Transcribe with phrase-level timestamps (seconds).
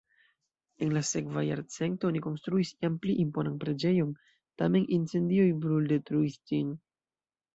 [0.85, 4.15] En la sekva jarcento oni konstruis jam pli imponan preĝejon,
[4.61, 6.73] tamen incendioj bruldetruis ĝin.